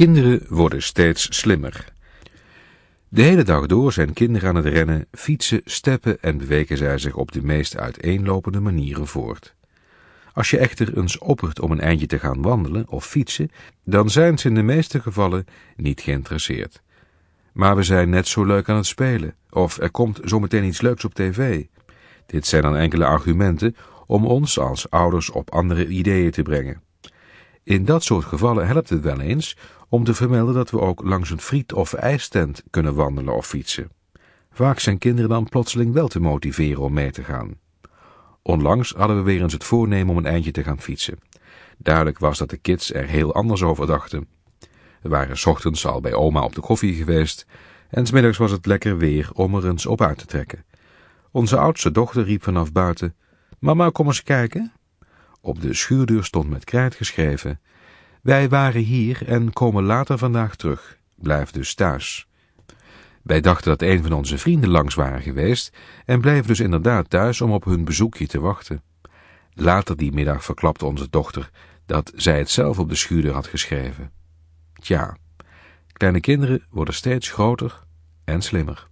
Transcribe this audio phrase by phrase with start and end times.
[0.00, 1.84] Kinderen worden steeds slimmer.
[3.08, 7.14] De hele dag door zijn kinderen aan het rennen, fietsen, steppen en bewegen zij zich
[7.14, 9.54] op de meest uiteenlopende manieren voort.
[10.32, 13.50] Als je echter eens oppert om een eindje te gaan wandelen of fietsen,
[13.84, 16.82] dan zijn ze in de meeste gevallen niet geïnteresseerd.
[17.52, 21.04] Maar we zijn net zo leuk aan het spelen, of er komt zometeen iets leuks
[21.04, 21.64] op tv.
[22.26, 23.76] Dit zijn dan enkele argumenten
[24.06, 26.82] om ons als ouders op andere ideeën te brengen.
[27.62, 29.56] In dat soort gevallen helpt het wel eens
[29.88, 33.90] om te vermelden dat we ook langs een friet- of ijstent kunnen wandelen of fietsen.
[34.52, 37.54] Vaak zijn kinderen dan plotseling wel te motiveren om mee te gaan.
[38.42, 41.18] Onlangs hadden we weer eens het voornemen om een eindje te gaan fietsen.
[41.78, 44.28] Duidelijk was dat de kids er heel anders over dachten.
[45.02, 47.46] We waren s ochtends al bij oma op de koffie geweest
[47.90, 50.64] en smiddags was het lekker weer om er eens op uit te trekken.
[51.30, 53.14] Onze oudste dochter riep vanaf buiten,
[53.58, 54.72] Mama, kom eens kijken.
[55.40, 57.60] Op de schuurdeur stond met krijt geschreven,
[58.22, 60.98] Wij waren hier en komen later vandaag terug.
[61.14, 62.26] Blijf dus thuis.
[63.22, 67.40] Wij dachten dat een van onze vrienden langs waren geweest en bleven dus inderdaad thuis
[67.40, 68.82] om op hun bezoekje te wachten.
[69.54, 71.50] Later die middag verklapte onze dochter
[71.86, 74.10] dat zij het zelf op de schuurdeur had geschreven.
[74.74, 75.16] Tja,
[75.92, 77.82] kleine kinderen worden steeds groter
[78.24, 78.89] en slimmer.